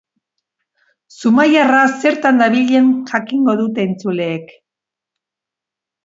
Zumaiarra 1.19 1.81
zertan 2.05 2.39
dabilen 2.43 2.87
jakingo 3.11 3.55
dute 3.59 3.85
entzuleek. 3.89 4.55